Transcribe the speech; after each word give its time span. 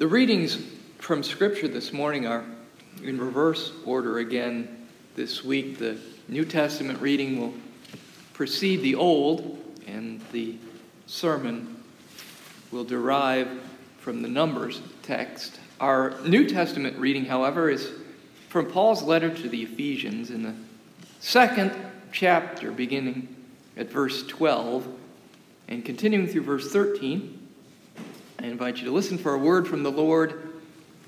The 0.00 0.08
readings 0.08 0.56
from 0.96 1.22
Scripture 1.22 1.68
this 1.68 1.92
morning 1.92 2.26
are 2.26 2.42
in 3.02 3.20
reverse 3.20 3.70
order 3.84 4.20
again 4.20 4.88
this 5.14 5.44
week. 5.44 5.78
The 5.78 5.98
New 6.26 6.46
Testament 6.46 7.02
reading 7.02 7.38
will 7.38 7.52
precede 8.32 8.80
the 8.80 8.94
Old, 8.94 9.62
and 9.86 10.22
the 10.32 10.56
sermon 11.04 11.82
will 12.72 12.84
derive 12.84 13.46
from 13.98 14.22
the 14.22 14.28
Numbers 14.28 14.80
text. 15.02 15.60
Our 15.80 16.18
New 16.22 16.48
Testament 16.48 16.96
reading, 16.96 17.26
however, 17.26 17.68
is 17.68 17.90
from 18.48 18.70
Paul's 18.70 19.02
letter 19.02 19.28
to 19.28 19.48
the 19.50 19.64
Ephesians 19.64 20.30
in 20.30 20.44
the 20.44 20.54
second 21.18 21.72
chapter, 22.10 22.72
beginning 22.72 23.28
at 23.76 23.90
verse 23.90 24.26
12 24.26 24.88
and 25.68 25.84
continuing 25.84 26.26
through 26.26 26.44
verse 26.44 26.72
13. 26.72 27.39
I 28.40 28.46
invite 28.46 28.78
you 28.78 28.86
to 28.86 28.90
listen 28.90 29.18
for 29.18 29.34
a 29.34 29.38
word 29.38 29.68
from 29.68 29.82
the 29.82 29.92
Lord 29.92 30.54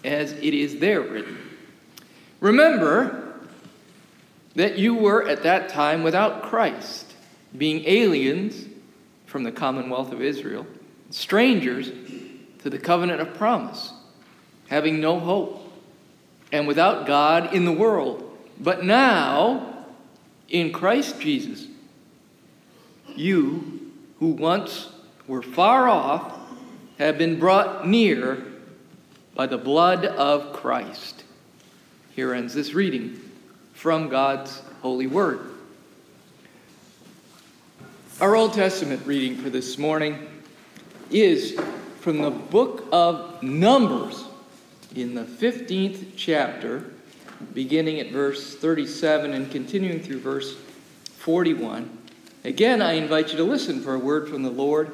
as 0.04 0.32
it 0.32 0.52
is 0.52 0.80
there 0.80 1.00
written. 1.00 1.38
Remember 2.40 3.38
that 4.54 4.76
you 4.76 4.94
were 4.94 5.26
at 5.26 5.42
that 5.44 5.70
time 5.70 6.02
without 6.02 6.42
Christ, 6.42 7.14
being 7.56 7.84
aliens 7.86 8.66
from 9.24 9.44
the 9.44 9.52
commonwealth 9.52 10.12
of 10.12 10.20
Israel, 10.20 10.66
strangers 11.08 11.90
to 12.58 12.68
the 12.68 12.78
covenant 12.78 13.22
of 13.22 13.32
promise 13.34 13.92
having 14.68 15.00
no 15.00 15.20
hope, 15.20 15.70
and 16.50 16.66
without 16.66 17.06
God 17.06 17.54
in 17.54 17.66
the 17.66 17.72
world. 17.72 18.38
But 18.58 18.84
now, 18.84 19.84
in 20.48 20.72
Christ 20.72 21.20
Jesus, 21.20 21.66
you 23.14 23.92
who 24.18 24.28
once 24.28 24.88
were 25.26 25.42
far 25.42 25.90
off 25.90 26.41
have 27.02 27.18
been 27.18 27.38
brought 27.38 27.86
near 27.86 28.42
by 29.34 29.46
the 29.46 29.58
blood 29.58 30.04
of 30.04 30.52
Christ. 30.52 31.24
Here 32.14 32.34
ends 32.34 32.54
this 32.54 32.74
reading 32.74 33.18
from 33.72 34.08
God's 34.08 34.62
holy 34.82 35.06
word. 35.06 35.40
Our 38.20 38.36
Old 38.36 38.52
Testament 38.52 39.04
reading 39.06 39.36
for 39.36 39.50
this 39.50 39.78
morning 39.78 40.28
is 41.10 41.58
from 42.00 42.18
the 42.18 42.30
book 42.30 42.86
of 42.92 43.42
Numbers 43.42 44.24
in 44.94 45.14
the 45.14 45.24
15th 45.24 46.12
chapter, 46.16 46.84
beginning 47.54 48.00
at 48.00 48.10
verse 48.10 48.54
37 48.54 49.32
and 49.32 49.50
continuing 49.50 50.00
through 50.00 50.20
verse 50.20 50.54
41. 51.18 51.98
Again, 52.44 52.82
I 52.82 52.92
invite 52.92 53.30
you 53.30 53.36
to 53.38 53.44
listen 53.44 53.80
for 53.80 53.94
a 53.94 53.98
word 53.98 54.28
from 54.28 54.42
the 54.42 54.50
Lord 54.50 54.92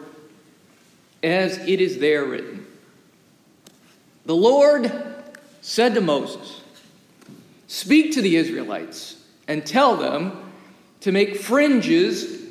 as 1.22 1.58
it 1.58 1.80
is 1.80 1.98
there 1.98 2.24
written. 2.24 2.66
The 4.24 4.34
Lord 4.36 4.92
said 5.60 5.94
to 5.94 6.00
Moses, 6.00 6.60
Speak 7.66 8.12
to 8.14 8.22
the 8.22 8.36
Israelites 8.36 9.22
and 9.46 9.64
tell 9.64 9.96
them 9.96 10.52
to 11.00 11.12
make 11.12 11.36
fringes 11.36 12.46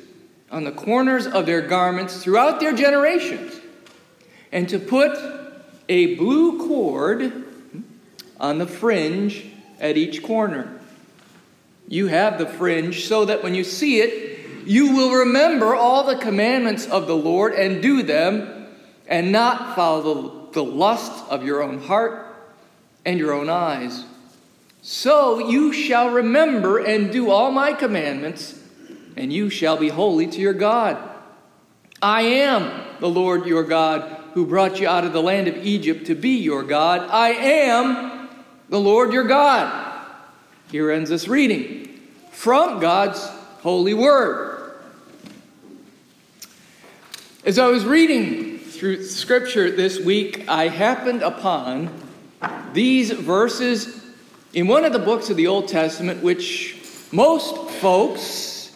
on 0.50 0.64
the 0.64 0.72
corners 0.72 1.26
of 1.26 1.46
their 1.46 1.60
garments 1.60 2.22
throughout 2.22 2.60
their 2.60 2.72
generations, 2.72 3.60
and 4.50 4.68
to 4.68 4.78
put 4.78 5.16
a 5.88 6.14
blue 6.16 6.66
cord 6.66 7.44
on 8.40 8.58
the 8.58 8.66
fringe 8.66 9.46
at 9.80 9.96
each 9.96 10.22
corner. 10.22 10.80
You 11.86 12.06
have 12.08 12.38
the 12.38 12.46
fringe 12.46 13.06
so 13.06 13.24
that 13.24 13.42
when 13.42 13.54
you 13.54 13.64
see 13.64 14.00
it, 14.00 14.66
you 14.66 14.94
will 14.94 15.12
remember 15.20 15.74
all 15.74 16.04
the 16.04 16.16
commandments 16.16 16.86
of 16.86 17.06
the 17.06 17.16
Lord 17.16 17.54
and 17.54 17.80
do 17.82 18.02
them, 18.02 18.57
and 19.08 19.32
not 19.32 19.74
follow 19.74 20.50
the, 20.52 20.52
the 20.52 20.64
lusts 20.64 21.22
of 21.30 21.42
your 21.42 21.62
own 21.62 21.80
heart 21.80 22.26
and 23.04 23.18
your 23.18 23.32
own 23.32 23.48
eyes. 23.48 24.04
So 24.82 25.48
you 25.48 25.72
shall 25.72 26.10
remember 26.10 26.78
and 26.78 27.10
do 27.10 27.30
all 27.30 27.50
my 27.50 27.72
commandments, 27.72 28.62
and 29.16 29.32
you 29.32 29.50
shall 29.50 29.76
be 29.76 29.88
holy 29.88 30.26
to 30.28 30.40
your 30.40 30.52
God. 30.52 30.96
I 32.00 32.22
am 32.22 32.84
the 33.00 33.08
Lord 33.08 33.46
your 33.46 33.64
God 33.64 34.16
who 34.34 34.46
brought 34.46 34.78
you 34.78 34.86
out 34.86 35.04
of 35.04 35.12
the 35.12 35.22
land 35.22 35.48
of 35.48 35.56
Egypt 35.56 36.06
to 36.06 36.14
be 36.14 36.38
your 36.38 36.62
God. 36.62 37.08
I 37.10 37.30
am 37.30 38.28
the 38.68 38.78
Lord 38.78 39.12
your 39.12 39.24
God. 39.24 40.06
Here 40.70 40.90
ends 40.90 41.10
this 41.10 41.26
reading 41.26 42.00
from 42.30 42.78
God's 42.78 43.26
holy 43.62 43.94
word. 43.94 44.74
As 47.44 47.58
I 47.58 47.66
was 47.68 47.84
reading 47.84 48.47
through 48.78 49.02
scripture 49.02 49.72
this 49.72 49.98
week, 49.98 50.48
I 50.48 50.68
happened 50.68 51.22
upon 51.22 51.90
these 52.72 53.10
verses 53.10 54.04
in 54.54 54.68
one 54.68 54.84
of 54.84 54.92
the 54.92 55.00
books 55.00 55.30
of 55.30 55.36
the 55.36 55.48
Old 55.48 55.66
Testament, 55.66 56.22
which 56.22 56.76
most 57.10 57.56
folks, 57.80 58.70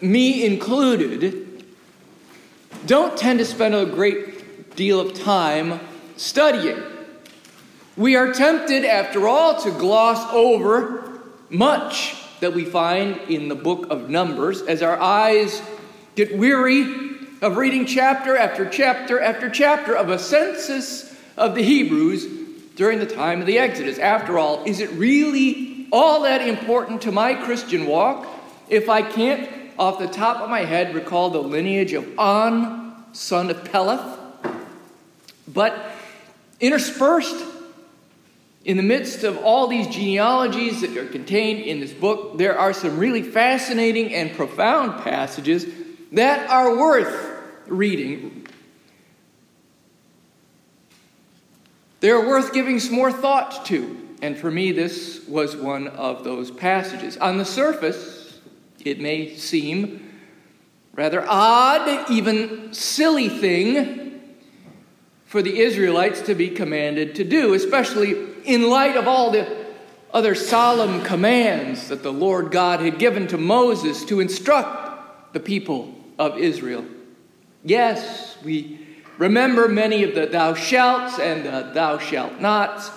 me 0.00 0.44
included, 0.44 1.64
don't 2.86 3.16
tend 3.16 3.38
to 3.38 3.44
spend 3.44 3.76
a 3.76 3.86
great 3.86 4.74
deal 4.74 4.98
of 4.98 5.14
time 5.14 5.78
studying. 6.16 6.82
We 7.96 8.16
are 8.16 8.32
tempted, 8.32 8.84
after 8.84 9.28
all, 9.28 9.62
to 9.62 9.70
gloss 9.70 10.28
over 10.32 11.20
much 11.50 12.16
that 12.40 12.52
we 12.52 12.64
find 12.64 13.20
in 13.28 13.46
the 13.46 13.54
book 13.54 13.86
of 13.90 14.10
Numbers 14.10 14.62
as 14.62 14.82
our 14.82 15.00
eyes 15.00 15.62
get 16.16 16.36
weary 16.36 17.13
of 17.44 17.58
reading 17.58 17.84
chapter 17.84 18.38
after 18.38 18.66
chapter 18.66 19.20
after 19.20 19.50
chapter 19.50 19.94
of 19.94 20.08
a 20.08 20.18
census 20.18 21.14
of 21.36 21.54
the 21.54 21.62
Hebrews 21.62 22.24
during 22.74 22.98
the 22.98 23.06
time 23.06 23.42
of 23.42 23.46
the 23.46 23.58
Exodus. 23.58 23.98
After 23.98 24.38
all, 24.38 24.64
is 24.64 24.80
it 24.80 24.90
really 24.92 25.86
all 25.92 26.22
that 26.22 26.40
important 26.40 27.02
to 27.02 27.12
my 27.12 27.34
Christian 27.34 27.84
walk 27.84 28.26
if 28.70 28.88
I 28.88 29.02
can't, 29.02 29.46
off 29.78 29.98
the 29.98 30.06
top 30.06 30.40
of 30.40 30.48
my 30.48 30.60
head, 30.60 30.94
recall 30.94 31.28
the 31.28 31.42
lineage 31.42 31.92
of 31.92 32.18
On, 32.18 33.04
son 33.12 33.50
of 33.50 33.62
Peleth? 33.64 34.18
But 35.46 35.92
interspersed 36.60 37.44
in 38.64 38.78
the 38.78 38.82
midst 38.82 39.22
of 39.22 39.36
all 39.36 39.66
these 39.66 39.86
genealogies 39.88 40.80
that 40.80 40.96
are 40.96 41.04
contained 41.04 41.60
in 41.60 41.80
this 41.80 41.92
book, 41.92 42.38
there 42.38 42.58
are 42.58 42.72
some 42.72 42.96
really 42.98 43.22
fascinating 43.22 44.14
and 44.14 44.32
profound 44.32 45.04
passages 45.04 45.66
that 46.12 46.48
are 46.48 46.74
worth 46.74 47.32
reading. 47.66 48.46
They're 52.00 52.20
worth 52.20 52.52
giving 52.52 52.80
some 52.80 52.94
more 52.94 53.12
thought 53.12 53.64
to. 53.66 54.00
And 54.20 54.36
for 54.36 54.50
me, 54.50 54.72
this 54.72 55.26
was 55.26 55.56
one 55.56 55.88
of 55.88 56.24
those 56.24 56.50
passages. 56.50 57.16
On 57.16 57.38
the 57.38 57.44
surface, 57.44 58.38
it 58.84 59.00
may 59.00 59.36
seem 59.36 60.10
rather 60.94 61.24
odd, 61.28 62.10
even 62.10 62.72
silly 62.72 63.28
thing 63.28 64.20
for 65.24 65.42
the 65.42 65.58
Israelites 65.60 66.20
to 66.22 66.34
be 66.34 66.48
commanded 66.48 67.14
to 67.16 67.24
do, 67.24 67.54
especially 67.54 68.14
in 68.44 68.68
light 68.68 68.96
of 68.96 69.08
all 69.08 69.30
the 69.30 69.64
other 70.12 70.34
solemn 70.34 71.02
commands 71.02 71.88
that 71.88 72.02
the 72.02 72.12
Lord 72.12 72.52
God 72.52 72.80
had 72.80 72.98
given 72.98 73.26
to 73.28 73.36
Moses 73.36 74.04
to 74.04 74.20
instruct 74.20 75.32
the 75.32 75.40
people 75.40 75.92
of 76.18 76.38
Israel. 76.38 76.84
Yes, 77.64 78.36
we 78.44 78.78
remember 79.16 79.68
many 79.68 80.04
of 80.04 80.14
the 80.14 80.26
thou 80.26 80.52
shalt 80.52 81.18
and 81.18 81.46
the 81.46 81.72
thou 81.72 81.98
shalt 81.98 82.38
nots, 82.40 82.90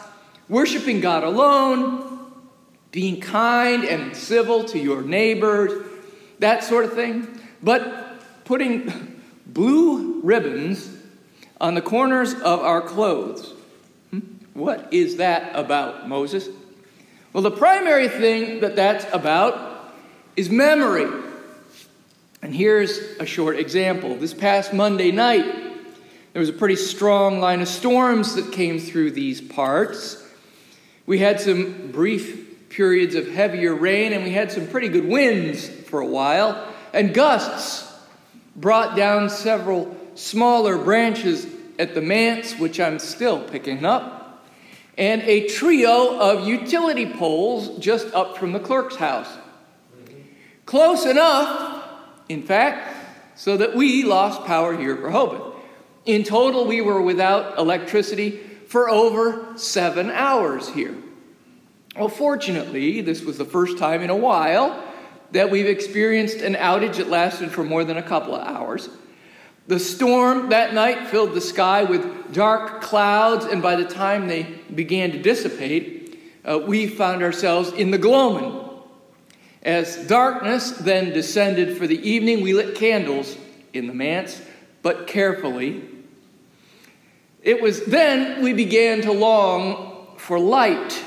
worshiping 0.50 1.00
God 1.00 1.24
alone, 1.24 2.34
being 2.92 3.22
kind 3.22 3.86
and 3.86 4.16
civil 4.16 4.66
to 4.66 4.78
your 4.78 5.02
neighbors, 5.02 5.86
that 6.40 6.66
sort 6.66 6.84
of 6.84 6.94
thing. 6.94 7.40
But 7.64 8.20
putting 8.44 9.22
blue 9.46 10.22
ribbons 10.22 10.94
on 11.62 11.74
the 11.74 11.82
corners 11.82 12.34
of 12.34 12.60
our 12.60 12.82
clothes. 12.82 13.54
Hmm? 14.12 14.20
What 14.54 14.94
is 14.94 15.18
that 15.18 15.56
about, 15.56 16.10
Moses? 16.10 16.50
Well, 17.32 17.44
the 17.44 17.52
primary 17.52 18.10
thing 18.10 18.60
that 18.62 18.76
that's 18.76 19.06
about 19.14 19.94
is 20.36 20.50
memory. 20.50 21.27
And 22.42 22.54
here's 22.54 22.98
a 23.20 23.26
short 23.26 23.58
example. 23.58 24.16
This 24.16 24.34
past 24.34 24.74
Monday 24.74 25.12
night, 25.12 25.46
there 26.34 26.40
was 26.40 26.50
a 26.50 26.54
pretty 26.54 26.76
strong 26.76 27.40
line 27.40 27.62
of 27.62 27.68
storms 27.68 28.36
that 28.36 28.52
came 28.52 28.80
through 28.80 29.12
these 29.12 29.42
parts. 29.42 30.24
We 31.06 31.20
had 31.20 31.40
some 31.40 31.92
brief 31.92 32.70
periods 32.70 33.16
of 33.16 33.28
heavier 33.28 33.74
rain, 33.74 34.14
and 34.14 34.24
we 34.24 34.32
had 34.32 34.52
some 34.52 34.68
pretty 34.68 34.90
good 34.90 35.08
winds 35.08 35.68
for 35.68 36.00
a 36.00 36.06
while, 36.06 36.72
and 36.94 37.14
gusts 37.14 37.92
brought 38.56 38.96
down 38.96 39.30
several 39.30 39.96
smaller 40.16 40.78
branches 40.78 41.48
at 41.80 41.94
the 41.96 42.02
manse, 42.02 42.54
which 42.60 42.80
I'm 42.80 43.00
still 43.00 43.42
picking 43.42 43.86
up, 43.86 44.46
and 44.98 45.22
a 45.24 45.48
trio 45.48 46.20
of 46.20 46.48
utility 46.48 47.06
poles 47.06 47.80
just 47.80 48.14
up 48.14 48.38
from 48.38 48.52
the 48.52 48.60
clerk's 48.60 48.96
house. 48.96 49.30
Close 50.66 51.06
enough, 51.06 51.77
in 52.30 52.44
fact, 52.44 52.96
so 53.36 53.58
that 53.58 53.76
we 53.76 54.04
lost 54.04 54.46
power 54.46 54.76
here 54.76 54.94
at 54.94 55.02
Rehoboth. 55.02 55.56
In 56.06 56.24
total, 56.24 56.66
we 56.66 56.82
were 56.82 57.02
without 57.02 57.58
electricity 57.58 58.40
for 58.68 58.90
over 58.90 59.58
seven 59.58 60.10
hours 60.10 60.70
here. 60.70 60.96
Well, 61.96 62.10
fortunately, 62.10 63.02
this 63.02 63.24
was 63.24 63.38
the 63.38 63.46
first 63.46 63.78
time 63.78 64.02
in 64.02 64.10
a 64.10 64.16
while 64.16 64.84
that 65.32 65.50
we've 65.50 65.68
experienced 65.68 66.38
an 66.38 66.56
outage 66.56 66.98
that 66.98 67.10
lasted 67.10 67.52
for 67.52 67.64
more 67.64 67.84
than 67.84 67.98
a 67.98 68.04
couple 68.04 68.36
of 68.36 68.48
hours. 68.48 68.90
The 69.68 69.80
storm 69.80 70.50
that 70.50 70.74
night 70.74 71.08
filled 71.08 71.34
the 71.34 71.42
sky 71.42 71.84
with 71.84 72.34
dark 72.34 72.82
clouds, 72.82 73.46
and 73.46 73.62
by 73.62 73.76
the 73.76 73.86
time 73.86 74.28
they 74.28 74.44
began 74.74 75.12
to 75.12 75.22
dissipate, 75.22 76.18
uh, 76.46 76.60
we 76.60 76.88
found 76.88 77.22
ourselves 77.22 77.74
in 77.74 77.92
the 77.92 77.98
gloaming. 77.98 78.67
As 79.64 80.08
darkness 80.08 80.72
then 80.72 81.12
descended 81.12 81.78
for 81.78 81.88
the 81.88 82.00
evening, 82.08 82.42
we 82.42 82.54
lit 82.54 82.76
candles 82.76 83.38
in 83.74 83.88
the 83.88 83.94
manse, 83.94 84.42
but 84.82 85.08
carefully. 85.08 85.84
It 87.42 87.62
was 87.62 87.86
then 87.86 88.44
we 88.44 88.54
began 88.54 89.02
to 89.02 89.12
long 89.12 90.18
for 90.18 90.40
light. 90.40 91.04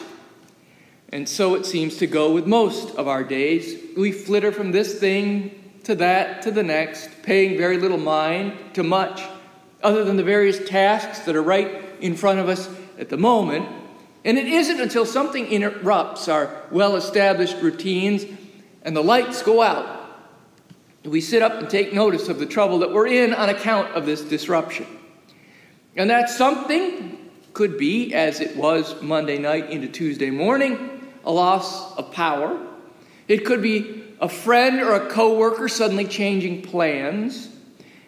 And 1.13 1.29
so 1.29 1.55
it 1.55 1.67
seems 1.67 1.97
to 1.99 2.07
go 2.07 2.33
with 2.33 2.47
most 2.47 2.95
of 2.97 3.09
our 3.09 3.25
days. 3.25 3.79
We 3.97 4.13
flitter 4.13 4.53
from 4.53 4.73
this 4.73 4.99
thing 4.99 5.57
to 5.85 5.95
that 5.97 6.43
to 6.43 6.51
the 6.51 6.63
next, 6.63 7.23
paying 7.23 7.57
very 7.57 7.79
little 7.79 7.99
mind 7.99 8.53
to 8.75 8.83
much, 8.83 9.23
other 9.83 10.05
than 10.05 10.17
the 10.17 10.23
various 10.23 10.69
tasks 10.69 11.21
that 11.21 11.35
are 11.35 11.43
right 11.43 11.83
in 12.01 12.15
front 12.15 12.39
of 12.39 12.49
us 12.49 12.69
at 12.99 13.09
the 13.09 13.17
moment. 13.17 13.69
And 14.25 14.39
it 14.39 14.47
isn't 14.47 14.81
until 14.81 15.07
something 15.07 15.47
interrupts 15.47 16.29
our 16.29 16.63
well 16.71 16.97
established 16.97 17.57
routines 17.61 18.25
and 18.83 18.97
the 18.97 19.03
lights 19.03 19.43
go 19.43 19.63
out 19.63 20.01
we 21.05 21.21
sit 21.21 21.43
up 21.43 21.55
and 21.55 21.71
take 21.71 21.93
notice 21.95 22.29
of 22.29 22.39
the 22.39 22.47
trouble 22.47 22.81
that 22.81 22.93
we're 22.93 23.07
in 23.07 23.33
on 23.33 23.49
account 23.49 23.89
of 23.95 24.05
this 24.05 24.21
disruption. 24.21 24.87
And 25.97 26.11
that 26.11 26.29
something 26.29 27.31
could 27.55 27.79
be, 27.79 28.15
as 28.15 28.41
it 28.41 28.57
was 28.57 29.01
Monday 29.01 29.39
night 29.39 29.71
into 29.71 29.89
Tuesday 29.89 30.31
morning, 30.31 31.13
a 31.25 31.33
loss 31.33 31.97
of 31.97 32.13
power. 32.13 32.67
It 33.29 33.47
could 33.47 33.63
be 33.63 34.05
a 34.21 34.29
friend 34.29 34.81
or 34.81 34.95
a 34.95 35.09
coworker 35.09 35.69
suddenly 35.69 36.07
changing 36.07 36.63
plans. 36.63 37.49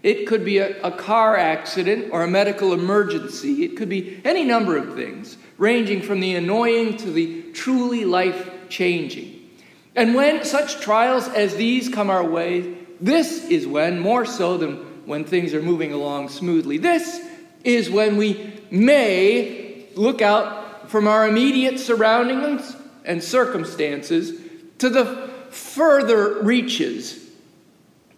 It 0.03 0.27
could 0.27 0.45
be 0.45 0.59
a, 0.59 0.81
a, 0.83 0.91
car 0.91 1.37
accident 1.37 2.13
or 2.13 2.23
a 2.23 2.29
medical 2.29 2.73
emergency. 2.75 3.65
It 3.65 3.77
could 3.77 3.89
be 3.89 4.21
any 4.25 4.45
number 4.45 4.77
of 4.77 4.95
things, 4.95 5.39
ranging 5.57 6.03
from 6.03 6.21
the 6.21 6.35
annoying 6.35 6.97
to 6.99 7.11
the 7.11 7.53
truly 7.53 8.05
life 8.05 8.69
changing. 8.69 9.42
And 9.95 10.15
when 10.15 10.45
such 10.45 10.81
trials 10.81 11.29
as 11.29 11.55
these 11.57 11.89
come 11.89 12.11
our 12.11 12.25
way, 12.25 12.79
this 13.01 13.45
is 13.47 13.67
when, 13.67 13.99
more 13.99 14.25
so 14.25 14.57
than 14.57 14.77
when 15.07 15.25
things 15.25 15.53
are 15.55 15.63
moving 15.63 15.93
along 15.93 16.29
smoothly, 16.29 16.79
this 16.79 17.21
is 17.65 17.91
when 17.91 18.17
we 18.17 18.61
may 18.71 19.87
look 19.95 20.23
out 20.23 20.91
from 20.91 21.07
our 21.07 21.29
immediate 21.29 21.79
surroundings 21.79 22.77
and 23.05 23.23
circumstances 23.23 24.41
to 24.79 24.89
the 24.89 25.31
further 25.51 26.43
reaches 26.43 27.31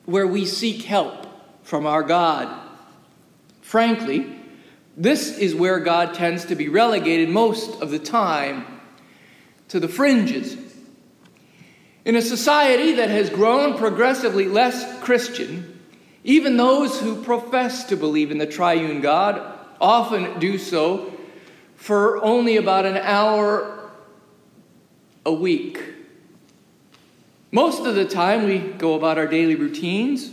where 0.05 0.27
we 0.27 0.45
seek 0.45 0.83
help 0.83 1.27
from 1.63 1.87
our 1.87 2.03
God. 2.03 2.63
Frankly, 3.63 4.35
this 4.97 5.39
is 5.39 5.55
where 5.55 5.81
God 5.81 6.15
tends 6.15 6.45
to 6.47 6.55
be 6.55 6.69
relegated 6.69 7.29
most 7.29 7.81
of 7.81 7.91
the 7.91 7.99
time 7.99 8.67
to 9.69 9.81
the 9.81 9.89
fringes. 9.89 10.57
In 12.05 12.17
a 12.17 12.23
society 12.23 12.93
that 12.93 13.09
has 13.09 13.31
grown 13.31 13.79
progressively 13.79 14.47
less 14.47 15.03
Christian, 15.03 15.81
even 16.23 16.57
those 16.57 17.01
who 17.01 17.23
profess 17.23 17.85
to 17.85 17.97
believe 17.97 18.31
in 18.31 18.39
the 18.39 18.47
triune 18.47 19.01
God 19.01 19.41
often 19.81 20.39
do 20.39 20.59
so 20.59 21.13
for 21.77 22.23
only 22.23 22.57
about 22.57 22.87
an 22.87 22.97
hour 22.97 23.91
a 25.27 25.33
week 25.33 25.95
most 27.55 27.87
of 27.87 27.95
the 27.95 28.05
time, 28.05 28.47
we 28.47 28.59
go 28.59 28.95
about 28.95 29.17
our 29.17 29.29
daily 29.29 29.55
routines, 29.55 30.29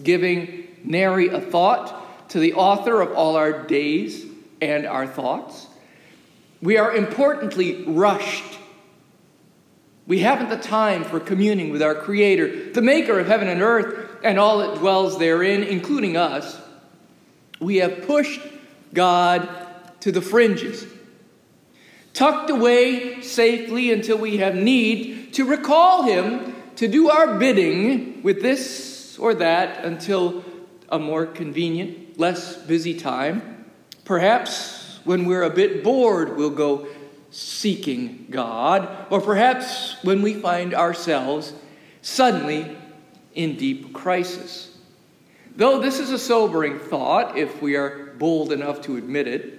giving 0.00 0.68
nary 0.84 1.26
a 1.26 1.40
thought 1.40 2.28
to 2.28 2.38
the 2.38 2.54
author 2.54 3.00
of 3.00 3.12
all 3.14 3.34
our 3.34 3.66
days 3.66 4.24
and 4.60 4.86
our 4.86 5.04
thoughts. 5.04 5.66
We 6.62 6.76
are 6.76 6.94
importantly 6.94 7.82
rushed. 7.88 8.57
We 10.08 10.20
haven't 10.20 10.48
the 10.48 10.56
time 10.56 11.04
for 11.04 11.20
communing 11.20 11.68
with 11.68 11.82
our 11.82 11.94
Creator, 11.94 12.72
the 12.72 12.80
Maker 12.80 13.18
of 13.20 13.26
heaven 13.26 13.46
and 13.46 13.60
earth, 13.60 14.08
and 14.24 14.38
all 14.38 14.58
that 14.60 14.78
dwells 14.78 15.18
therein, 15.18 15.62
including 15.62 16.16
us. 16.16 16.58
We 17.60 17.76
have 17.76 18.06
pushed 18.06 18.40
God 18.94 19.46
to 20.00 20.10
the 20.10 20.22
fringes, 20.22 20.86
tucked 22.14 22.48
away 22.48 23.20
safely 23.20 23.92
until 23.92 24.16
we 24.16 24.38
have 24.38 24.54
need 24.54 25.34
to 25.34 25.44
recall 25.44 26.04
him 26.04 26.54
to 26.76 26.88
do 26.88 27.10
our 27.10 27.38
bidding 27.38 28.22
with 28.22 28.40
this 28.40 29.18
or 29.18 29.34
that 29.34 29.84
until 29.84 30.42
a 30.88 30.98
more 30.98 31.26
convenient, 31.26 32.18
less 32.18 32.56
busy 32.56 32.94
time. 32.94 33.66
Perhaps 34.06 35.00
when 35.04 35.26
we're 35.26 35.42
a 35.42 35.50
bit 35.50 35.84
bored, 35.84 36.34
we'll 36.38 36.48
go 36.48 36.88
seeking 37.30 38.26
God, 38.30 39.06
or 39.10 39.20
perhaps 39.20 39.96
when 40.02 40.22
we 40.22 40.34
find 40.34 40.74
ourselves 40.74 41.52
suddenly 42.02 42.76
in 43.34 43.56
deep 43.56 43.92
crisis. 43.92 44.76
Though 45.56 45.80
this 45.80 45.98
is 45.98 46.10
a 46.10 46.18
sobering 46.18 46.78
thought, 46.78 47.36
if 47.36 47.60
we 47.60 47.76
are 47.76 48.14
bold 48.18 48.52
enough 48.52 48.80
to 48.82 48.96
admit 48.96 49.28
it, 49.28 49.58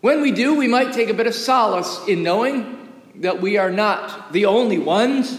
when 0.00 0.22
we 0.22 0.30
do, 0.30 0.54
we 0.54 0.68
might 0.68 0.92
take 0.92 1.08
a 1.08 1.14
bit 1.14 1.26
of 1.26 1.34
solace 1.34 2.06
in 2.06 2.22
knowing 2.22 2.88
that 3.16 3.40
we 3.40 3.56
are 3.56 3.70
not 3.70 4.32
the 4.32 4.46
only 4.46 4.78
ones 4.78 5.38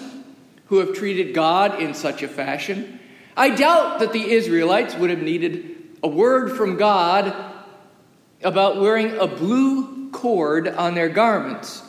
who 0.65 0.79
have 0.79 0.93
treated 0.93 1.33
God 1.33 1.81
in 1.81 1.93
such 1.93 2.21
a 2.21 2.27
fashion. 2.27 2.99
I 3.35 3.49
doubt 3.49 3.99
that 3.99 4.11
the 4.11 4.31
Israelites 4.31 4.95
would 4.95 5.09
have 5.09 5.21
needed 5.21 5.97
a 6.03 6.07
word 6.07 6.55
from 6.55 6.77
God 6.77 7.33
about 8.43 8.79
wearing 8.79 9.17
a 9.17 9.27
blue 9.27 10.09
cord 10.11 10.67
on 10.67 10.95
their 10.95 11.09
garments 11.09 11.83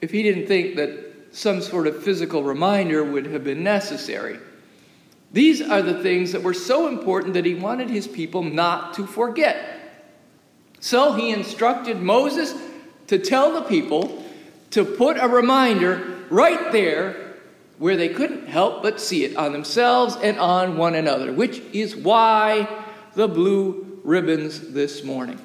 if 0.00 0.10
he 0.10 0.22
didn't 0.22 0.46
think 0.46 0.76
that 0.76 1.04
some 1.32 1.60
sort 1.60 1.86
of 1.86 2.02
physical 2.02 2.44
reminder 2.44 3.02
would 3.02 3.26
have 3.26 3.42
been 3.42 3.62
necessary. 3.62 4.38
These 5.32 5.60
are 5.62 5.82
the 5.82 6.02
things 6.02 6.32
that 6.32 6.42
were 6.42 6.54
so 6.54 6.86
important 6.86 7.34
that 7.34 7.44
he 7.44 7.54
wanted 7.54 7.90
his 7.90 8.06
people 8.06 8.42
not 8.42 8.94
to 8.94 9.06
forget. 9.06 9.80
So 10.78 11.14
he 11.14 11.30
instructed 11.30 12.00
Moses 12.00 12.54
to 13.08 13.18
tell 13.18 13.52
the 13.52 13.62
people 13.62 14.24
to 14.70 14.84
put 14.84 15.16
a 15.18 15.26
reminder 15.26 16.24
right 16.30 16.70
there 16.70 17.36
where 17.78 17.96
they 17.96 18.10
couldn't 18.10 18.46
help 18.46 18.82
but 18.82 19.00
see 19.00 19.24
it 19.24 19.36
on 19.36 19.52
themselves 19.52 20.16
and 20.16 20.38
on 20.38 20.76
one 20.76 20.94
another, 20.94 21.32
which 21.32 21.60
is 21.72 21.96
why 21.96 22.68
the 23.14 23.26
blue 23.26 23.93
ribbons 24.04 24.60
this 24.72 25.02
morning. 25.02 25.40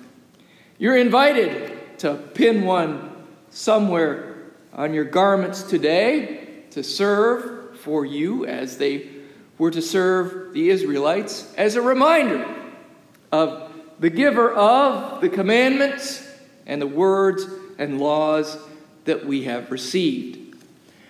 You're 0.77 0.97
invited 0.97 1.97
to 1.99 2.15
pin 2.15 2.65
one 2.65 3.25
somewhere 3.49 4.35
on 4.73 4.93
your 4.93 5.05
garments 5.05 5.63
today 5.63 6.65
to 6.71 6.83
serve 6.83 7.79
for 7.79 8.05
you 8.05 8.45
as 8.45 8.77
they 8.77 9.07
were 9.57 9.71
to 9.71 9.81
serve 9.81 10.53
the 10.53 10.69
Israelites 10.69 11.51
as 11.57 11.77
a 11.77 11.81
reminder 11.81 12.45
of 13.31 13.71
the 13.99 14.09
giver 14.09 14.53
of 14.53 15.21
the 15.21 15.29
commandments 15.29 16.27
and 16.65 16.81
the 16.81 16.87
words 16.87 17.45
and 17.77 17.99
laws 17.99 18.57
that 19.05 19.25
we 19.25 19.45
have 19.45 19.71
received. 19.71 20.57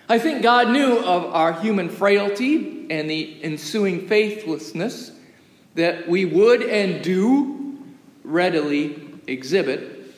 I 0.08 0.20
think 0.20 0.42
God 0.42 0.70
knew 0.70 0.98
of 0.98 1.34
our 1.34 1.52
human 1.52 1.88
frailty 1.88 2.86
and 2.90 3.10
the 3.10 3.42
ensuing 3.42 4.06
faithlessness 4.06 5.12
that 5.80 6.08
we 6.08 6.24
would 6.24 6.62
and 6.62 7.02
do 7.02 7.78
readily 8.22 9.02
exhibit. 9.26 10.14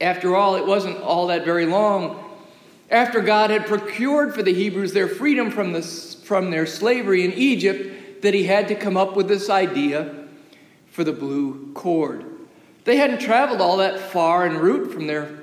After 0.00 0.36
all, 0.36 0.54
it 0.54 0.66
wasn't 0.66 0.98
all 0.98 1.26
that 1.26 1.44
very 1.44 1.66
long 1.66 2.24
after 2.90 3.20
God 3.20 3.50
had 3.50 3.66
procured 3.66 4.34
for 4.34 4.42
the 4.42 4.52
Hebrews 4.52 4.92
their 4.92 5.08
freedom 5.08 5.50
from, 5.50 5.72
the, 5.72 5.82
from 5.82 6.50
their 6.50 6.66
slavery 6.66 7.24
in 7.24 7.32
Egypt 7.32 8.22
that 8.22 8.34
he 8.34 8.44
had 8.44 8.68
to 8.68 8.74
come 8.74 8.96
up 8.96 9.14
with 9.14 9.28
this 9.28 9.50
idea 9.50 10.26
for 10.90 11.04
the 11.04 11.12
blue 11.12 11.72
cord. 11.74 12.24
They 12.84 12.96
hadn't 12.96 13.20
traveled 13.20 13.60
all 13.60 13.76
that 13.78 14.00
far 14.00 14.46
en 14.46 14.56
route 14.56 14.92
from 14.92 15.06
their 15.06 15.42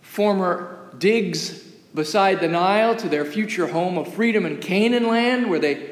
former 0.00 0.90
digs 0.98 1.62
beside 1.94 2.40
the 2.40 2.48
Nile 2.48 2.96
to 2.96 3.08
their 3.08 3.24
future 3.24 3.66
home 3.66 3.98
of 3.98 4.12
freedom 4.14 4.46
in 4.46 4.58
Canaan 4.58 5.08
land, 5.08 5.50
where 5.50 5.58
they 5.58 5.89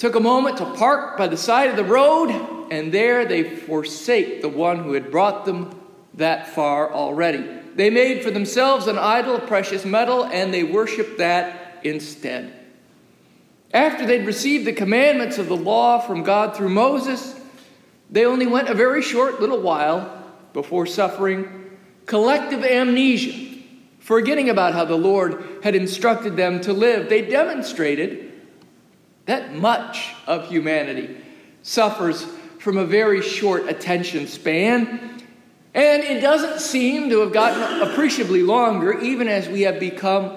took 0.00 0.14
a 0.14 0.20
moment 0.20 0.56
to 0.56 0.64
park 0.76 1.18
by 1.18 1.28
the 1.28 1.36
side 1.36 1.68
of 1.68 1.76
the 1.76 1.84
road, 1.84 2.30
and 2.70 2.90
there 2.90 3.26
they 3.26 3.44
forsake 3.44 4.40
the 4.40 4.48
one 4.48 4.82
who 4.82 4.94
had 4.94 5.10
brought 5.10 5.44
them 5.44 5.78
that 6.14 6.48
far 6.48 6.90
already. 6.90 7.46
They 7.74 7.90
made 7.90 8.24
for 8.24 8.30
themselves 8.30 8.86
an 8.86 8.96
idol 8.96 9.36
of 9.36 9.46
precious 9.46 9.84
metal, 9.84 10.24
and 10.24 10.54
they 10.54 10.64
worshiped 10.64 11.18
that 11.18 11.80
instead. 11.84 12.50
After 13.74 14.06
they'd 14.06 14.24
received 14.24 14.66
the 14.66 14.72
commandments 14.72 15.36
of 15.36 15.48
the 15.48 15.56
law 15.56 15.98
from 15.98 16.22
God 16.22 16.56
through 16.56 16.70
Moses, 16.70 17.38
They 18.10 18.24
only 18.24 18.46
went 18.46 18.68
a 18.68 18.74
very 18.74 19.02
short 19.02 19.40
little 19.40 19.60
while 19.60 20.24
before 20.52 20.86
suffering 20.86 21.78
collective 22.06 22.64
amnesia, 22.64 23.60
forgetting 24.00 24.48
about 24.48 24.72
how 24.72 24.84
the 24.84 24.96
Lord 24.96 25.44
had 25.62 25.76
instructed 25.76 26.36
them 26.36 26.60
to 26.62 26.72
live. 26.72 27.08
They 27.08 27.22
demonstrated 27.22 28.29
that 29.30 29.54
much 29.54 30.12
of 30.26 30.48
humanity 30.48 31.16
suffers 31.62 32.24
from 32.58 32.76
a 32.76 32.84
very 32.84 33.22
short 33.22 33.68
attention 33.68 34.26
span, 34.26 35.22
and 35.72 36.02
it 36.02 36.20
doesn't 36.20 36.58
seem 36.58 37.08
to 37.10 37.20
have 37.20 37.32
gotten 37.32 37.88
appreciably 37.88 38.42
longer 38.42 38.98
even 38.98 39.28
as 39.28 39.48
we 39.48 39.60
have 39.60 39.78
become 39.78 40.36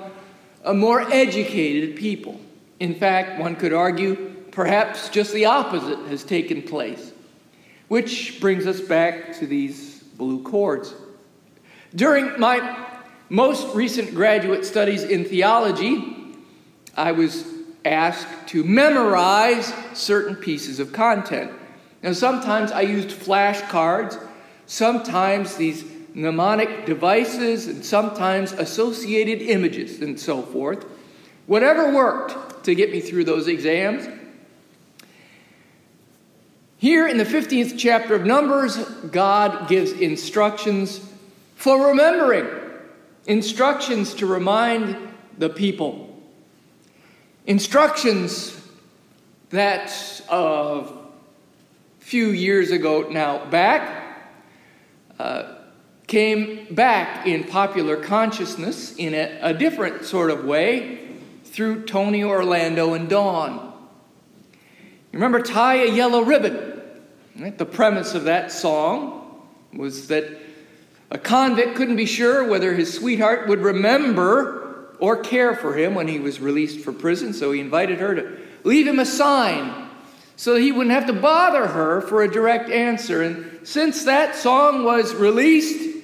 a 0.63 0.75
more 0.75 1.01
educated 1.11 1.95
people. 1.95 2.39
In 2.79 2.93
fact, 2.93 3.39
one 3.39 3.55
could 3.55 3.73
argue 3.73 4.35
perhaps 4.51 5.09
just 5.09 5.33
the 5.33 5.45
opposite 5.45 5.97
has 6.09 6.23
taken 6.23 6.61
place. 6.61 7.13
Which 7.87 8.39
brings 8.39 8.67
us 8.67 8.79
back 8.79 9.39
to 9.39 9.47
these 9.47 10.03
blue 10.03 10.43
cords. 10.43 10.93
During 11.95 12.39
my 12.39 12.77
most 13.29 13.75
recent 13.75 14.13
graduate 14.13 14.65
studies 14.65 15.01
in 15.01 15.25
theology, 15.25 16.35
I 16.95 17.13
was 17.13 17.52
asked 17.85 18.47
to 18.47 18.63
memorize 18.63 19.73
certain 19.93 20.35
pieces 20.35 20.79
of 20.79 20.93
content. 20.93 21.51
Now, 22.01 22.13
sometimes 22.13 22.71
I 22.71 22.81
used 22.81 23.09
flashcards, 23.09 24.21
sometimes 24.65 25.55
these 25.55 25.85
mnemonic 26.13 26.85
devices, 26.85 27.67
and 27.67 27.83
sometimes 27.83 28.51
associated 28.51 29.41
images 29.41 30.01
and 30.01 30.19
so 30.19 30.41
forth. 30.41 30.85
Whatever 31.47 31.93
worked 31.93 32.65
to 32.65 32.75
get 32.75 32.91
me 32.91 33.01
through 33.01 33.25
those 33.25 33.47
exams. 33.47 34.07
Here 36.77 37.07
in 37.07 37.17
the 37.17 37.25
15th 37.25 37.77
chapter 37.77 38.15
of 38.15 38.25
Numbers, 38.25 38.77
God 39.11 39.69
gives 39.69 39.91
instructions 39.93 40.99
for 41.55 41.87
remembering, 41.87 42.47
instructions 43.25 44.13
to 44.15 44.25
remind 44.25 44.97
the 45.37 45.49
people. 45.49 46.02
Instructions 47.45 48.57
that 49.49 49.91
a 50.29 50.87
few 51.99 52.29
years 52.29 52.71
ago 52.71 53.09
now 53.09 53.43
back 53.47 54.31
uh, 55.19 55.55
came 56.07 56.73
back 56.73 57.27
in 57.27 57.43
popular 57.43 57.97
consciousness 57.97 58.95
in 58.95 59.13
a, 59.13 59.39
a 59.41 59.53
different 59.53 60.05
sort 60.05 60.31
of 60.31 60.45
way 60.45 61.05
through 61.43 61.83
Tony 61.83 62.23
Orlando 62.23 62.93
and 62.93 63.09
Dawn. 63.09 63.73
You 65.11 65.19
remember 65.19 65.41
Tie 65.41 65.83
a 65.83 65.91
Yellow 65.91 66.21
Ribbon? 66.21 66.81
Right? 67.37 67.57
The 67.57 67.65
premise 67.65 68.15
of 68.15 68.23
that 68.23 68.53
song 68.53 69.41
was 69.73 70.07
that 70.07 70.31
a 71.11 71.17
convict 71.17 71.75
couldn't 71.75 71.97
be 71.97 72.05
sure 72.05 72.47
whether 72.47 72.73
his 72.73 72.93
sweetheart 72.93 73.49
would 73.49 73.59
remember 73.59 74.62
or 74.99 75.17
care 75.17 75.55
for 75.55 75.75
him 75.75 75.95
when 75.95 76.07
he 76.07 76.19
was 76.19 76.39
released 76.39 76.79
from 76.79 76.95
prison, 76.95 77.33
so 77.33 77.51
he 77.51 77.59
invited 77.59 77.99
her 77.99 78.15
to 78.15 78.37
leave 78.63 78.87
him 78.87 78.99
a 78.99 79.05
sign 79.05 79.83
so 80.35 80.55
he 80.55 80.71
wouldn't 80.71 80.93
have 80.93 81.07
to 81.07 81.13
bother 81.13 81.67
her 81.67 82.01
for 82.01 82.23
a 82.23 82.31
direct 82.31 82.69
answer. 82.69 83.21
And 83.21 83.65
since 83.67 84.05
that 84.05 84.35
song 84.35 84.83
was 84.83 85.13
released, 85.13 85.97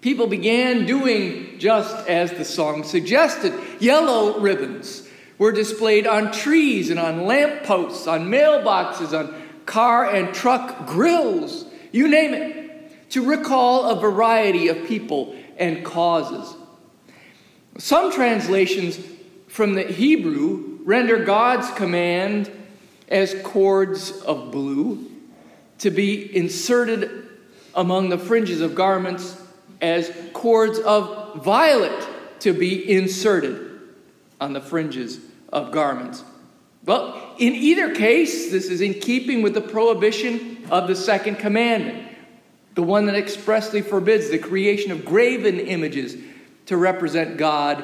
people 0.00 0.26
began 0.26 0.86
doing 0.86 1.58
just 1.58 2.08
as 2.08 2.32
the 2.32 2.44
song 2.44 2.84
suggested. 2.84 3.54
Yellow 3.78 4.40
ribbons 4.40 5.08
were 5.38 5.52
displayed 5.52 6.06
on 6.06 6.32
trees 6.32 6.90
and 6.90 6.98
on 6.98 7.24
lampposts, 7.24 8.06
on 8.06 8.28
mailboxes, 8.28 9.18
on 9.18 9.42
car 9.64 10.12
and 10.12 10.34
truck 10.34 10.86
grills, 10.86 11.64
you 11.92 12.08
name 12.08 12.34
it, 12.34 13.10
to 13.10 13.24
recall 13.24 13.90
a 13.90 14.00
variety 14.00 14.68
of 14.68 14.86
people 14.86 15.36
and 15.56 15.84
causes. 15.84 16.54
Some 17.80 18.12
translations 18.12 19.00
from 19.48 19.72
the 19.72 19.84
Hebrew 19.84 20.80
render 20.84 21.24
God's 21.24 21.70
command 21.70 22.50
as 23.08 23.34
cords 23.42 24.10
of 24.20 24.52
blue 24.52 25.10
to 25.78 25.90
be 25.90 26.36
inserted 26.36 27.26
among 27.74 28.10
the 28.10 28.18
fringes 28.18 28.60
of 28.60 28.74
garments 28.74 29.34
as 29.80 30.12
cords 30.34 30.78
of 30.78 31.42
violet 31.42 32.06
to 32.40 32.52
be 32.52 32.92
inserted 32.92 33.80
on 34.42 34.52
the 34.52 34.60
fringes 34.60 35.18
of 35.50 35.72
garments. 35.72 36.22
Well, 36.84 37.34
in 37.38 37.54
either 37.54 37.94
case, 37.94 38.50
this 38.50 38.66
is 38.66 38.82
in 38.82 38.92
keeping 38.92 39.40
with 39.40 39.54
the 39.54 39.62
prohibition 39.62 40.66
of 40.70 40.86
the 40.86 40.96
second 40.96 41.36
commandment, 41.36 42.08
the 42.74 42.82
one 42.82 43.06
that 43.06 43.14
expressly 43.14 43.80
forbids 43.80 44.28
the 44.28 44.38
creation 44.38 44.92
of 44.92 45.06
graven 45.06 45.58
images 45.58 46.14
to 46.70 46.76
represent 46.76 47.36
God. 47.36 47.82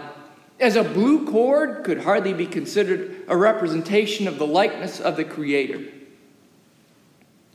As 0.60 0.76
a 0.76 0.84
blue 0.84 1.28
cord 1.28 1.82
could 1.82 2.04
hardly 2.04 2.32
be 2.32 2.46
considered 2.46 3.24
a 3.26 3.36
representation 3.36 4.28
of 4.28 4.38
the 4.38 4.46
likeness 4.46 5.00
of 5.00 5.16
the 5.16 5.24
Creator. 5.24 5.82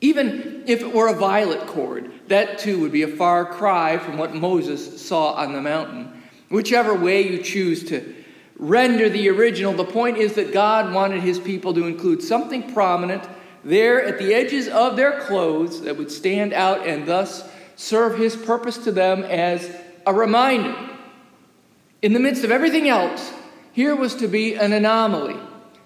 Even 0.01 0.65
if 0.67 0.81
it 0.81 0.93
were 0.93 1.07
a 1.07 1.15
violet 1.15 1.65
cord, 1.67 2.11
that 2.27 2.59
too 2.59 2.81
would 2.81 2.91
be 2.91 3.03
a 3.03 3.07
far 3.07 3.45
cry 3.45 3.97
from 3.97 4.17
what 4.17 4.35
Moses 4.35 5.01
saw 5.01 5.31
on 5.35 5.53
the 5.53 5.61
mountain. 5.61 6.21
Whichever 6.49 6.93
way 6.93 7.21
you 7.21 7.41
choose 7.41 7.85
to 7.85 8.13
render 8.57 9.07
the 9.07 9.29
original. 9.29 9.71
The 9.71 9.85
point 9.85 10.17
is 10.17 10.33
that 10.33 10.51
God 10.51 10.93
wanted 10.93 11.21
his 11.23 11.39
people 11.39 11.73
to 11.75 11.87
include 11.87 12.21
something 12.21 12.73
prominent 12.73 13.23
there 13.63 14.03
at 14.03 14.19
the 14.19 14.33
edges 14.33 14.67
of 14.67 14.97
their 14.97 15.21
clothes 15.21 15.79
that 15.83 15.95
would 15.95 16.11
stand 16.11 16.51
out 16.51 16.85
and 16.85 17.07
thus 17.07 17.49
serve 17.77 18.17
his 18.17 18.35
purpose 18.35 18.79
to 18.79 18.91
them 18.91 19.23
as 19.23 19.73
a 20.05 20.13
reminder. 20.13 20.89
In 22.01 22.13
the 22.13 22.19
midst 22.19 22.43
of 22.43 22.49
everything 22.49 22.89
else, 22.89 23.31
here 23.73 23.95
was 23.95 24.15
to 24.15 24.27
be 24.27 24.55
an 24.55 24.73
anomaly, 24.73 25.35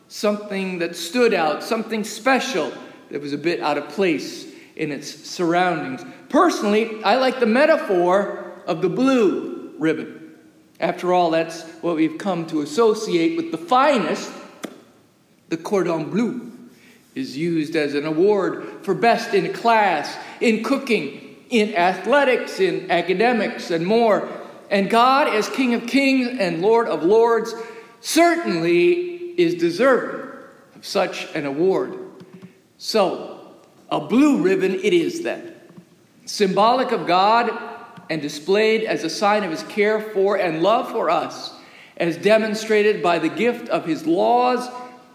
something 0.07 0.79
that 0.79 0.95
stood 0.95 1.33
out, 1.33 1.61
something 1.61 2.05
special 2.05 2.71
that 3.11 3.21
was 3.21 3.33
a 3.33 3.37
bit 3.37 3.59
out 3.59 3.77
of 3.77 3.89
place 3.89 4.47
in 4.77 4.93
its 4.93 5.13
surroundings. 5.27 6.05
Personally, 6.29 7.03
I 7.03 7.17
like 7.17 7.41
the 7.41 7.45
metaphor 7.45 8.61
of 8.65 8.81
the 8.81 8.87
blue 8.87 9.73
ribbon. 9.77 10.35
After 10.79 11.11
all, 11.11 11.31
that's 11.31 11.63
what 11.81 11.97
we've 11.97 12.17
come 12.17 12.47
to 12.47 12.61
associate 12.61 13.35
with 13.35 13.51
the 13.51 13.57
finest. 13.57 14.31
The 15.49 15.57
cordon 15.57 16.09
bleu 16.11 16.49
is 17.13 17.35
used 17.35 17.75
as 17.75 17.93
an 17.93 18.05
award 18.05 18.65
for 18.83 18.93
best 18.93 19.33
in 19.33 19.51
class, 19.51 20.17
in 20.39 20.63
cooking, 20.63 21.35
in 21.49 21.75
athletics, 21.75 22.61
in 22.61 22.89
academics, 22.89 23.69
and 23.69 23.85
more. 23.85 24.29
And 24.69 24.89
God, 24.89 25.27
as 25.27 25.49
King 25.49 25.73
of 25.73 25.87
Kings 25.87 26.37
and 26.39 26.61
Lord 26.61 26.87
of 26.87 27.03
Lords, 27.03 27.53
certainly 28.01 29.33
is 29.39 29.55
deserving 29.55 30.29
of 30.75 30.85
such 30.85 31.27
an 31.35 31.45
award. 31.45 31.97
So, 32.77 33.39
a 33.89 33.99
blue 33.99 34.41
ribbon 34.41 34.73
it 34.75 34.93
is 34.93 35.21
then, 35.21 35.53
symbolic 36.25 36.91
of 36.91 37.07
God 37.07 37.51
and 38.09 38.21
displayed 38.21 38.83
as 38.83 39.03
a 39.03 39.09
sign 39.09 39.43
of 39.43 39.51
his 39.51 39.63
care 39.63 39.99
for 39.99 40.37
and 40.37 40.61
love 40.61 40.91
for 40.91 41.09
us, 41.09 41.53
as 41.97 42.17
demonstrated 42.17 43.01
by 43.01 43.19
the 43.19 43.29
gift 43.29 43.69
of 43.69 43.85
his 43.85 44.05
laws 44.05 44.69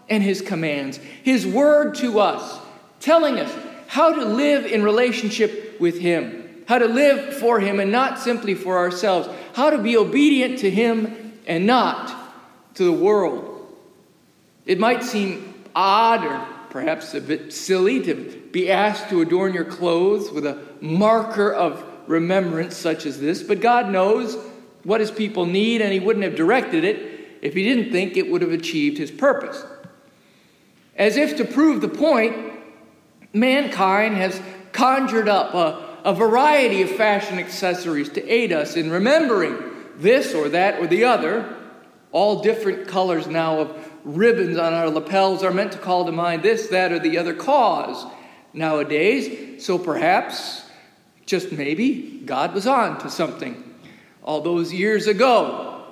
and 0.09 0.23
his 0.23 0.41
commands, 0.41 0.97
his 1.23 1.45
word 1.45 1.95
to 1.95 2.19
us, 2.19 2.59
telling 2.99 3.39
us 3.39 3.53
how 3.87 4.13
to 4.13 4.25
live 4.25 4.65
in 4.65 4.83
relationship 4.83 5.79
with 5.79 5.99
him, 5.99 6.63
how 6.67 6.77
to 6.77 6.87
live 6.87 7.35
for 7.37 7.59
him 7.59 7.79
and 7.79 7.91
not 7.91 8.19
simply 8.19 8.53
for 8.53 8.77
ourselves, 8.77 9.29
how 9.53 9.69
to 9.69 9.77
be 9.77 9.97
obedient 9.97 10.59
to 10.59 10.69
him 10.69 11.33
and 11.47 11.65
not 11.65 12.15
to 12.75 12.83
the 12.83 12.91
world. 12.91 13.47
It 14.65 14.79
might 14.79 15.03
seem 15.03 15.53
odd 15.75 16.25
or 16.25 16.45
perhaps 16.69 17.13
a 17.13 17.21
bit 17.21 17.51
silly 17.51 18.01
to 18.03 18.15
be 18.51 18.71
asked 18.71 19.09
to 19.09 19.21
adorn 19.21 19.53
your 19.53 19.65
clothes 19.65 20.31
with 20.31 20.45
a 20.45 20.57
marker 20.79 21.53
of 21.53 21.83
remembrance 22.07 22.77
such 22.77 23.05
as 23.05 23.19
this, 23.19 23.43
but 23.43 23.59
God 23.59 23.89
knows 23.89 24.37
what 24.83 24.99
his 24.99 25.11
people 25.11 25.45
need, 25.45 25.81
and 25.81 25.93
he 25.93 25.99
wouldn't 25.99 26.23
have 26.25 26.35
directed 26.35 26.83
it 26.83 27.37
if 27.41 27.53
he 27.53 27.63
didn't 27.63 27.91
think 27.91 28.17
it 28.17 28.29
would 28.29 28.41
have 28.41 28.51
achieved 28.51 28.97
his 28.97 29.11
purpose. 29.11 29.63
As 30.95 31.17
if 31.17 31.37
to 31.37 31.45
prove 31.45 31.81
the 31.81 31.87
point, 31.87 32.53
mankind 33.33 34.15
has 34.15 34.41
conjured 34.71 35.27
up 35.27 35.53
a, 35.53 35.90
a 36.03 36.13
variety 36.13 36.81
of 36.81 36.89
fashion 36.91 37.39
accessories 37.39 38.09
to 38.09 38.27
aid 38.27 38.51
us 38.51 38.75
in 38.75 38.89
remembering 38.89 39.57
this 39.97 40.33
or 40.33 40.49
that 40.49 40.79
or 40.79 40.87
the 40.87 41.03
other. 41.05 41.55
All 42.11 42.41
different 42.41 42.87
colors 42.87 43.27
now 43.27 43.59
of 43.59 43.89
ribbons 44.03 44.57
on 44.57 44.73
our 44.73 44.89
lapels 44.89 45.43
are 45.43 45.51
meant 45.51 45.73
to 45.73 45.77
call 45.77 46.05
to 46.05 46.11
mind 46.11 46.43
this, 46.43 46.67
that, 46.67 46.91
or 46.91 46.99
the 46.99 47.17
other 47.17 47.33
cause 47.33 48.05
nowadays. 48.53 49.63
So 49.63 49.77
perhaps 49.77 50.65
just 51.25 51.51
maybe 51.51 52.21
God 52.25 52.53
was 52.53 52.67
on 52.67 52.99
to 52.99 53.09
something 53.09 53.63
all 54.23 54.41
those 54.41 54.73
years 54.73 55.07
ago. 55.07 55.85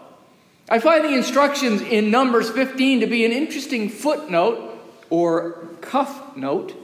I 0.69 0.79
find 0.79 1.03
the 1.03 1.13
instructions 1.13 1.81
in 1.81 2.11
Numbers 2.11 2.49
15 2.49 2.99
to 2.99 3.07
be 3.07 3.25
an 3.25 3.31
interesting 3.31 3.89
footnote 3.89 4.77
or 5.09 5.67
cuff 5.81 6.35
note 6.35 6.75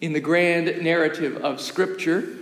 in 0.00 0.12
the 0.12 0.20
grand 0.20 0.82
narrative 0.82 1.36
of 1.36 1.60
Scripture. 1.60 2.36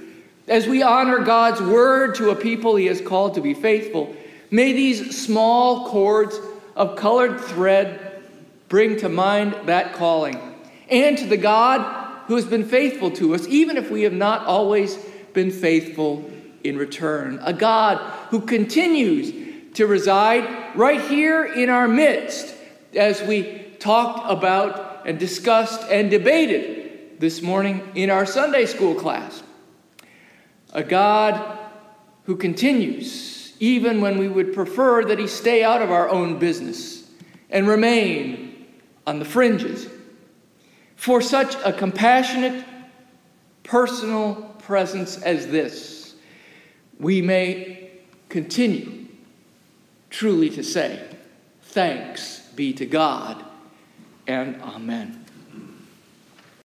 As 0.48 0.66
we 0.66 0.82
honor 0.82 1.18
God's 1.18 1.60
word 1.60 2.14
to 2.16 2.30
a 2.30 2.36
people 2.36 2.76
he 2.76 2.86
has 2.86 3.00
called 3.00 3.34
to 3.34 3.40
be 3.40 3.54
faithful, 3.54 4.14
may 4.50 4.72
these 4.72 5.20
small 5.20 5.88
cords 5.88 6.38
of 6.76 6.96
colored 6.96 7.40
thread 7.40 8.22
bring 8.68 8.96
to 8.98 9.08
mind 9.08 9.56
that 9.64 9.94
calling 9.94 10.40
and 10.88 11.18
to 11.18 11.26
the 11.26 11.36
God 11.36 12.04
who 12.26 12.36
has 12.36 12.44
been 12.44 12.64
faithful 12.64 13.10
to 13.12 13.34
us, 13.34 13.46
even 13.48 13.76
if 13.76 13.90
we 13.90 14.02
have 14.02 14.12
not 14.12 14.46
always 14.46 14.96
been 15.32 15.50
faithful 15.50 16.30
in 16.62 16.76
return. 16.76 17.38
A 17.42 17.52
God 17.52 17.98
who 18.30 18.40
continues 18.40 19.74
to 19.74 19.86
reside 19.86 20.76
right 20.76 21.00
here 21.00 21.44
in 21.44 21.70
our 21.70 21.88
midst 21.88 22.54
as 22.94 23.22
we 23.22 23.64
talked 23.78 24.30
about 24.30 25.06
and 25.06 25.18
discussed 25.18 25.82
and 25.90 26.10
debated 26.10 27.20
this 27.20 27.42
morning 27.42 27.82
in 27.94 28.10
our 28.10 28.26
Sunday 28.26 28.66
school 28.66 28.94
class. 28.94 29.42
A 30.76 30.84
God 30.84 31.58
who 32.24 32.36
continues 32.36 33.54
even 33.58 34.02
when 34.02 34.18
we 34.18 34.28
would 34.28 34.52
prefer 34.52 35.04
that 35.06 35.18
He 35.18 35.26
stay 35.26 35.64
out 35.64 35.80
of 35.80 35.90
our 35.90 36.08
own 36.10 36.38
business 36.38 37.10
and 37.48 37.66
remain 37.66 38.66
on 39.06 39.18
the 39.18 39.24
fringes. 39.24 39.88
For 40.96 41.22
such 41.22 41.54
a 41.64 41.72
compassionate, 41.72 42.62
personal 43.62 44.54
presence 44.58 45.16
as 45.22 45.46
this, 45.46 46.14
we 47.00 47.22
may 47.22 47.90
continue 48.28 49.06
truly 50.10 50.50
to 50.50 50.62
say, 50.62 51.08
Thanks 51.62 52.40
be 52.54 52.74
to 52.74 52.84
God 52.84 53.42
and 54.26 54.60
Amen. 54.60 55.25